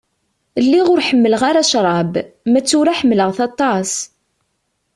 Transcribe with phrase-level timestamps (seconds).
[0.63, 2.13] Lliɣ ur ḥemmleɣ ara ccṛab,
[2.51, 3.91] ma d tura ḥemmlaɣ-t aṭas.